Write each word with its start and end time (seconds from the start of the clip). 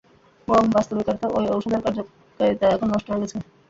বোহ, 0.47 0.61
বাস্তবিক 0.75 1.07
অর্থে 1.11 1.27
ঐ 1.29 1.41
ঔষধের 1.53 1.81
কার্যকারিতা 1.85 2.65
এখন 2.75 2.87
নষ্ট 2.91 3.07
হয়ে 3.09 3.21
গেছে। 3.23 3.37